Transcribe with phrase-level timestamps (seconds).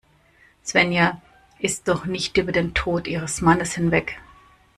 [0.65, 1.21] Svenja
[1.59, 4.19] ist noch nicht über den Tod ihres Mannes hinweg.